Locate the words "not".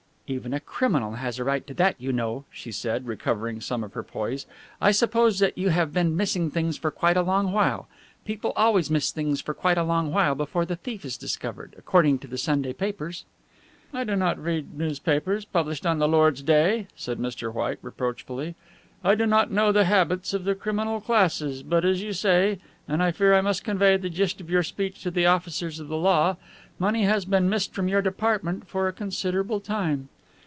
14.15-14.41, 19.25-19.51